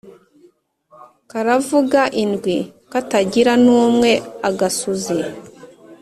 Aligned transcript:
karavuga 1.31 2.01
indwi 2.23 2.57
katagira 2.91 3.53
n'umwe-agasuzi. 3.63 5.17